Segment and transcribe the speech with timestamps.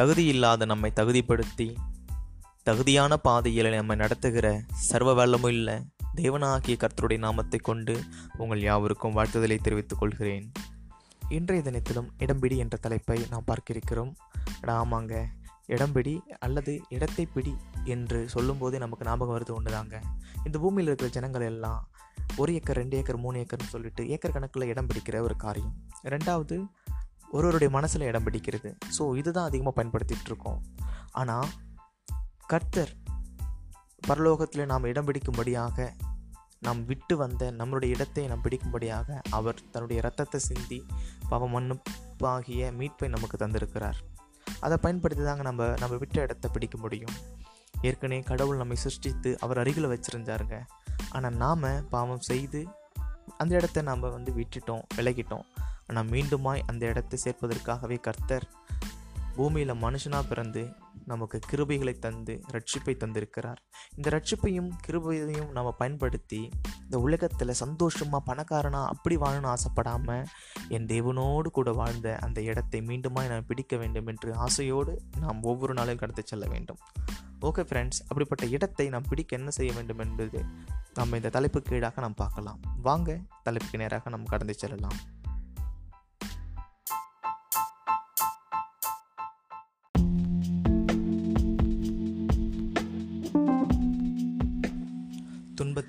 [0.00, 1.76] தகுதியில்லாத நம்மை தகுதிப்படுத்தி
[2.62, 5.84] தகுதியான பாதையில் நம்மை நடத்துகிற சர்வ வல்லமுள்ள
[6.16, 8.02] தேவனாகிய கர்த்தருடைய நாமத்தை கொண்டு
[8.36, 10.52] உங்கள் யாவருக்கும் வாழ்த்துதலை தெரிவித்துக் கொள்கிறேன்.
[11.28, 14.12] இன்றைய தினத்திலும் இடம்பிடி என்ற தலைப்பை நாம் பார்க்கிருக்கிறோம்.
[14.66, 15.24] ஆமாங்க
[15.68, 20.02] இடம்பிடி அல்லது இடத்தை பிடி என்று சொல்லும்போதே நமக்கு ஞாபகம் வருது ஒன்றுதாங்க
[20.44, 21.88] இந்த பூமியில் இருக்கிற ஜனங்கள் எல்லாம்
[22.36, 25.74] ஒரு ஏக்கர் ரெண்டு ஏக்கர் மூணு ஏக்கர்னு சொல்லிட்டு ஏக்கர் கணக்கில் இடம் பிடிக்கிற ஒரு காரியம்.
[26.04, 26.66] ரெண்டாவது
[27.30, 28.70] ஒருவருடைய மனசில் இடம் பிடிக்கிறது.
[28.98, 30.60] ஸோ இதுதான் அதிகமாக பயன்படுத்திகிட்டு இருக்கோம்
[31.20, 31.50] ஆனால்
[32.46, 32.92] கர்த்தர்
[34.08, 35.88] பரலோகத்தில் நாம் இடம் பிடிக்கும்படியாக
[36.66, 40.78] நாம் விட்டு வந்த நம்மளுடைய இடத்தை நாம் பிடிக்கும்படியாக அவர் தன்னுடைய ரத்தத்தை சிந்தி
[41.28, 43.98] பாவ மண்ணுப்பாகிய மீட்பை நமக்கு தந்திருக்கிறார்.
[44.60, 47.14] அதை பயன்படுத்தி தாங்க நம்ம நம்ம விட்ட இடத்த பிடிக்க முடியும்.
[47.82, 50.56] ஏற்கனவே கடவுள் நம்மை சிருஷ்டித்து அவர் அருகில் வச்சுருந்தாருங்க.
[51.10, 52.60] ஆனால் நாம் பாவம் செய்து
[53.38, 55.46] அந்த இடத்த நாம் வந்து விட்டுட்டோம் விலகிட்டோம்.
[55.90, 58.46] ஆனால் மீண்டுமாய் அந்த இடத்தை சேர்ப்பதற்காகவே கர்த்தர்
[59.36, 60.62] பூமியில் மனுஷனாக பிறந்து
[61.10, 63.60] நமக்கு கிருபைகளை தந்து ரட்சிப்பை தந்திருக்கிறார்.
[63.96, 66.40] இந்த ரட்சிப்பையும் கிருபையையும் நம்ம பயன்படுத்தி
[66.84, 70.24] இந்த உலகத்தில் சந்தோஷமாக பணக்காரனா அப்படி வாழணும்னு ஆசைப்படாமல்
[70.76, 76.00] என் தேவனோடு கூட வாழ்ந்த அந்த இடத்தை மீண்டுமாய் நான் பிடிக்க வேண்டும் என்று ஆசையோடு நாம் ஒவ்வொரு நாளும்
[76.02, 76.80] கடந்து செல்ல வேண்டும்.
[77.48, 80.40] ஓகே ஃப்ரெண்ட்ஸ் அப்படிப்பட்ட இடத்தை நாம் பிடிக்க என்ன செய்ய வேண்டும் என்பது
[80.98, 82.60] நம்ம இந்த தலைப்புக்கு கீழாக நாம் பார்க்கலாம்.
[82.88, 83.18] வாங்க
[83.48, 84.98] தலைப்புக்கு நேராக நாம் கடந்து செல்லலாம்.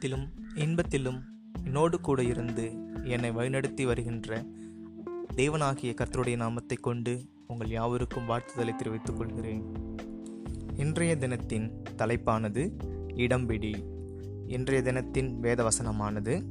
[0.00, 1.20] துன்பத்திலும் இன்பத்திலும்
[1.64, 2.72] என்னோடு கூட இருந்து
[3.04, 4.44] என்னை வழிநடத்தி வருகின்ற
[5.36, 9.64] தேவனாகிய கர்த்தருடைய நாமத்தை கொண்டு உங்கள் யாவருக்கும் வாழ்த்துதலை தெரிவித்துக் கொள்கிறேன்.
[10.76, 12.70] இன்றைய தினத்தின் தலைப்பானது
[13.14, 13.74] இடம்பிடி.
[14.46, 16.42] இன்றைய தினத்தின் வேதவசனமானது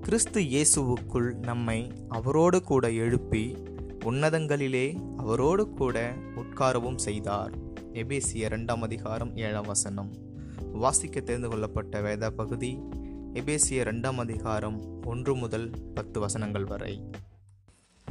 [0.00, 3.56] கிறிஸ்து இயேசுவுக்குள் நம்மை அவரோடு கூட எழுப்பி
[4.04, 7.52] உன்னதங்களிலே அவரோடு கூட உட்காரவும் செய்தார்.
[7.92, 10.26] எபேசிய இரண்டாம் அதிகாரம் ஏழாம் வசனம்.
[10.78, 12.78] வாசிக்க தெரிந்து கொள்ளப்பட்ட வேத பகுதி
[13.32, 17.02] எபேசிய ரெண்டாம் அதிகாரம் ஒன்று முதல் பத்து வசனங்கள் வரை.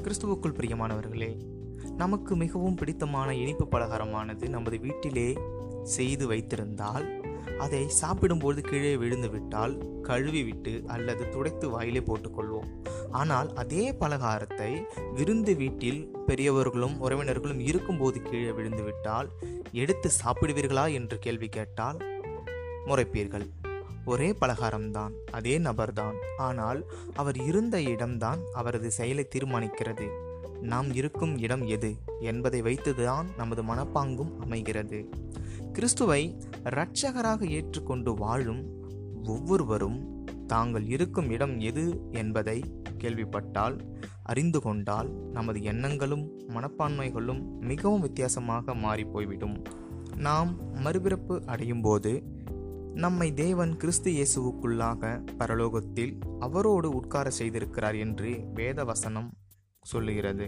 [0.03, 1.41] கிறிஸ்துவுக்குள் பிரியமானவர்களே
[1.97, 5.37] நமக்கு மிகவும் பிடித்தமான இனிப்பு பலகாரமானது நமது வீட்டிலே
[5.83, 7.25] செய்து வைத்திருந்தால்
[7.57, 12.83] அதை சாப்பிடும்போது கீழே விழுந்து விட்டால் கழுவி விட்டு அல்லது துடைத்து வாயிலே போட்டுக்கொள்வோம்.
[13.11, 19.29] ஆனால் அதே பலகாரத்தை விருந்து வீட்டில் பெரியவர்களும் உறவினர்களும் இருக்கும்போது கீழே விழுந்து விட்டால்
[19.71, 22.16] எடுத்து சாப்பிடுவீர்களா என்று கேள்வி கேட்டால்
[22.87, 23.47] முறைப்பீர்கள்.
[24.05, 26.17] ஒரே பலகாரம்தான் அதே நபர்தான்.
[26.37, 30.07] ஆனால் அவர் இருந்த இடம்தான் அவரது செயலை தீர்மானிக்கிறது.
[30.61, 35.09] நாம் இருக்கும் இடம் எது என்பதை வைத்துதான் நமது மனப்பாங்கும் அமைகிறது.
[35.73, 38.63] கிறிஸ்துவை இரட்சகராக ஏற்றுக்கொண்டு வாழும்
[39.23, 42.63] ஒவ்வொருவரும் தாங்கள் இருக்கும் இடம் எது என்பதை
[42.97, 43.75] கேள்விப்பட்டால்
[44.23, 49.63] அறிந்து கொண்டால் நமது எண்ணங்களும் மனப்பான்மைகளும் மிகவும் வித்தியாசமாக மாறி போய்விடும்.
[50.17, 52.11] நாம் மறுபிறப்பு அடையும் போது
[52.97, 55.01] நம்மை தேவன் கிறிஸ்து இயேசுவுக்குள்ளாக
[55.37, 59.31] பரலோகத்தில் அவரோடு உட்கார செய்திருக்கிறார் என்று வேத வசனம்
[59.81, 60.47] சொல்லுகிறது.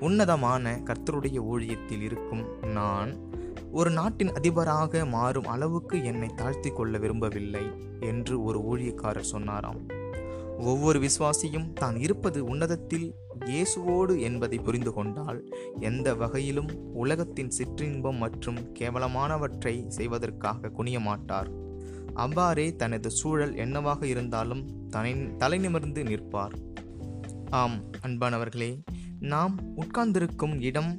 [0.00, 3.30] உன்னதமான கர்த்தருடைய ஊழியத்தில் இருக்கும் நான்
[3.72, 7.64] ஒரு நாட்டின் அதிபராக மாறும் அளவுக்கு என்னை தாழ்த்தி கொள்ள விரும்பவில்லை
[8.00, 9.80] என்று ஒரு ஊழியக்காரர் சொன்னாராம்.
[10.58, 13.14] ஒவ்வொரு விசுவாசியும் தான் இருப்பது உன்னதத்தில்
[13.46, 21.66] இயேசுவோடு என்பதை புரிந்து கொண்டால் எந்த வகையிலும் உலகத்தின் சிற்றின்பம் மற்றும் கேவலமானவற்றை செய்வதற்காக குனிய மாட்டார்.
[22.24, 26.54] அவ்வாறே தனது சூழல் என்னவாக இருந்தாலும் தலை தலை நிமிர்ந்து நிற்பார்.
[27.50, 28.72] ஆம் அன்பானவர்களே
[29.32, 30.92] நாம் உட்கார்ந்திருக்கும் இடம்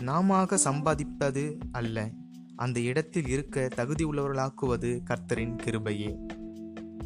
[0.00, 1.98] நாமாக சம்பாதிப்பது அல்ல.
[2.56, 6.12] அந்த இடத்தில் இருக்க தகுதி உள்ளவர்களாக்குவது கர்த்தரின் கிருபையே.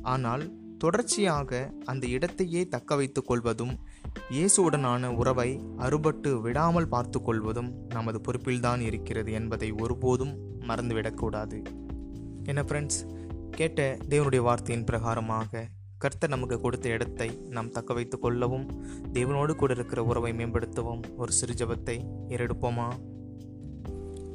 [0.02, 0.44] ஆனால்
[0.78, 3.72] தொடர்ச்சியாக அந்த இடத்தையே தக்க வைத்துக் கொள்வதும்
[4.30, 10.34] இயேசுவுடனான உறவை அறுபட்டு விடாமல் பார்த்து கொள்வதும் நமது பொறுப்பில்தான் இருக்கிறது என்பதை ஒருபோதும்
[10.68, 11.58] மறந்துவிடக்கூடாது.
[12.44, 13.00] என்ன ஃப்ரெண்ட்ஸ்
[13.50, 15.66] கேட்ட தேவனுடைய வார்த்தையின் பிரகாரமாக
[15.98, 18.82] கர்த்தர் நமக்கு கொடுத்த இடத்தை நாம் தக்க வைத்து கொள்ளவும்
[19.12, 22.88] தேவனோடு கூட இருக்கிற உறவை மேம்படுத்தவும் ஒரு சிறு ஜபத்தை ஏறெடுப்போமா?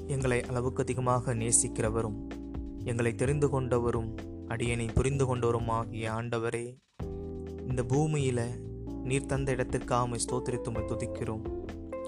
[0.08, 2.28] எங்களை அளவுக்கு அதிகமாக நேசிக்கிறவரும்
[2.84, 4.16] எங்களை தெரிந்து கொண்டவரும்
[4.48, 6.78] அடியனை புரிந்து கொண்டவரும் ஆகிய ஆண்டவரே
[7.68, 8.60] இந்த பூமியில்
[9.04, 11.42] நீர் தந்த இடத்திற்காக ஸ்தோத்திரித்துமை துதிக்கிறோம்.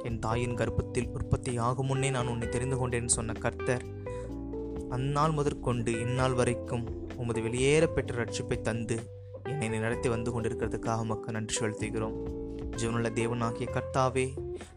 [0.03, 3.96] என் தாயின் கர்ப்பத்தில் உற்பத்தி ஆகும் முன்னே நான் உன்னை தெரிந்து கொண்டேன் சொன்ன கர்த்தர்
[4.89, 6.83] அந்நாள் முதற்கொண்டு இந்நாள் வரைக்கும்
[7.15, 8.97] உமது வெளியேற பெற்ற ரட்சிப்பை தந்து
[9.45, 12.15] என்னை நடத்தி வந்து கொண்டிருக்கிறதுக்காக மக்கள் நன்றி செலுத்துகிறோம்.
[12.75, 14.25] ஜீவனுள்ள தேவனாகிய கர்த்தாவே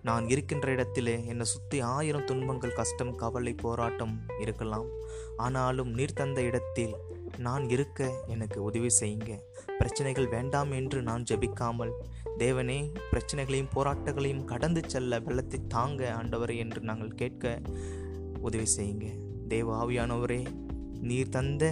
[0.02, 4.88] நான் இருக்கின்ற இடத்திலே என்னை சுற்றி ஆயிரம் துன்பங்கள் கஷ்டம் கவலை போராட்டம் இருக்கலாம்.
[5.36, 6.94] ஆனாலும் நீர் தந்த இடத்தில்
[7.38, 9.38] நான் இருக்க எனக்கு உதவி செய்யுங்க.
[9.78, 11.92] பிரச்சனைகள் வேண்டாம் என்று நான் ஜபிக்காமல்
[12.38, 17.60] தேவனே பிரச்சனைகளையும் போராட்டங்களையும் கடந்து செல்ல வெள்ளத்தை தாங்க ஆண்டவரை என்று நாங்கள் கேட்க
[18.40, 19.08] உதவி செய்யுங்க.
[19.52, 20.46] தேவ ஆவியானவரே
[21.00, 21.64] நீர் தந்த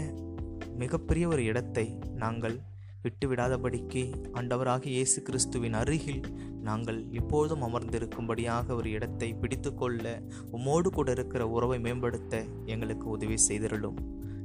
[0.76, 1.84] மிகப்பெரிய ஒரு இடத்தை
[2.14, 2.56] நாங்கள்
[3.02, 4.02] விட்டுவிடாதபடிக்கு
[4.32, 6.22] ஆண்டவராக இயேசு கிறிஸ்துவின் அருகில்
[6.62, 10.22] நாங்கள் இப்போதும் அமர்ந்திருக்கும்படியாக ஒரு இடத்தை பிடித்துக்கொள்ள
[10.52, 14.00] உம்மோடு கூட இருக்கிற உறவை மேம்படுத்த எங்களுக்கு உதவி செய்திருளும்.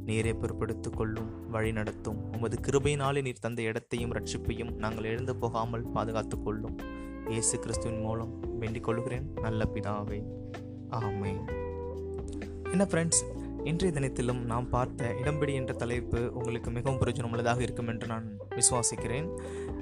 [0.05, 2.31] நீரே பொறுப்படுத்திக் கொள்ளும் வழி நடத்தும்.
[2.31, 6.77] உமது கிருபையினாலே நீர் தந்த இடத்தையும் ரட்சிப்பையும் நாங்கள் எழுந்து போகாமல் பாதுகாத்து கொள்ளும்.
[7.29, 9.27] இயேசு கிறிஸ்துவின் மூலம் வேண்டிக் கொள்கிறேன்.
[9.41, 10.21] நல்ல பிதாவே.
[10.89, 11.62] ஆமேன்.
[12.73, 13.19] என்ன ஃப்ரெண்ட்ஸ்
[13.69, 18.25] இன்றைய தினத்திலும் நாம் பார்த்த இடம்பிடி என்ற தலைப்பு உங்களுக்கு மிகவும் பிரயோஜனமுள்ளதாக இருக்கும் என்று நான்
[18.55, 19.27] விசுவாசிக்கிறேன்.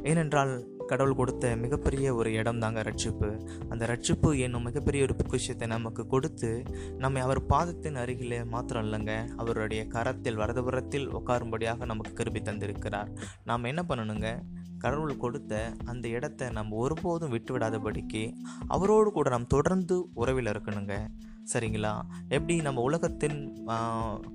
[0.03, 0.51] ஏனென்றால்
[0.89, 3.29] கடவுள் கொடுத்த மிகப்பெரிய ஒரு இடம் தாங்க ரட்சிப்பு.
[3.69, 6.51] அந்த ரட்சிப்பு என்னும் மிகப்பெரிய ஒரு பொக்கிஷத்தை நமக்கு கொடுத்து
[6.97, 13.11] நம்மை அவர் பாதத்தின் அருகிலே மாத்திரம் இல்லைங்க அவருடைய கரத்தில் வரதுபுறத்தில் உட்காரும்படியாக நமக்கு கிருபி தந்திருக்கிறார்.
[13.43, 14.29] நாம் என்ன பண்ணணுங்க?
[14.77, 18.23] கடவுள் கொடுத்த அந்த இடத்தை நம்ம ஒருபோதும் விட்டு விடாதபடிக்கு
[18.67, 20.95] அவரோடு கூட நாம் தொடர்ந்து உறவில் இருக்கணுங்க.
[21.53, 21.91] சரிங்களா?
[22.29, 23.37] எப்படி நம்ம உலகத்தின்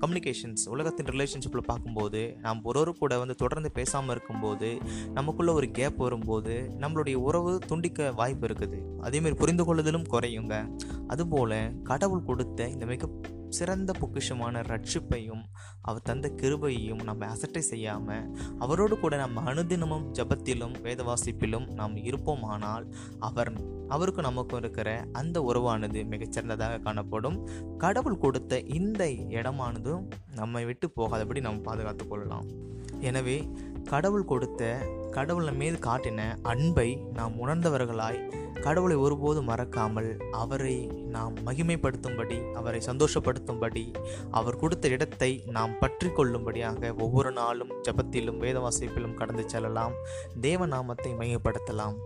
[0.01, 4.79] கம்யூனிகேஷன்ஸ் உலகத்தின் ரிலேஷன்ஷிப்பில் பார்க்கும்போது நாம் ஒரு கூட வந்து தொடர்ந்து பேசாமல் இருக்கும்போது
[5.13, 8.81] நமக்குள்ளே ஒரு கேப் வரும்போது நம்மளுடைய உறவு துண்டிக்க வாய்ப்பு இருக்குது.
[9.01, 10.55] அதேமாரி புரிந்து கொள்ளுதலும் குறையுங்க.
[11.07, 13.09] அதுபோல் கடவுள் கொடுத்த இந்த மிக
[13.49, 15.43] சிறந்த பொக்கிஷமான ரட்சிப்பையும்
[15.83, 18.29] அவர் தந்த கிருபையையும் நம்ம அசட்டை செய்யாமல்
[18.59, 22.87] அவரோடு கூட நம்ம அனுதினமும் ஜபத்திலும் வேத வாசிப்பிலும் நாம் இருப்போமானால்
[23.19, 23.53] அவர்
[23.89, 27.49] அவருக்கும் நமக்கும் இருக்கிற அந்த உறவானது மிகச்சிறந்ததாக காணப்படும்.
[27.79, 32.49] கடவுள் கொடுத்த இந்த இடமானதும் நம்மை விட்டு போகாதபடி நாம் பாதுகாத்து கொள்ளலாம்.
[33.01, 33.49] எனவே
[33.85, 34.79] கடவுள் கொடுத்த
[35.17, 38.19] கடவுளை மீது காட்டின அன்பை நாம் உணர்ந்தவர்களாய்
[38.61, 43.85] கடவுளை ஒருபோதும் மறக்காமல் அவரை நாம் மகிமைப்படுத்தும்படி அவரை சந்தோஷப்படுத்தும்படி
[44.31, 49.95] அவர் கொடுத்த இடத்தை நாம் பற்றி கொள்ளும்படியாக ஒவ்வொரு நாளும் ஜபத்திலும் வேத வாசிப்பிலும் கடந்து செல்லலாம்.
[50.41, 51.97] தேவ நாமத்தை மையப்படுத்தலாம்.